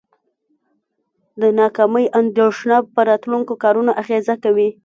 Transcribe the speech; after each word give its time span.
د 1.41 1.43
ناکامۍ 1.59 2.05
اندیښنه 2.19 2.77
په 2.93 2.99
راتلونکو 3.09 3.53
کارونو 3.63 3.91
اغیزه 4.01 4.35
کوي. 4.43 4.69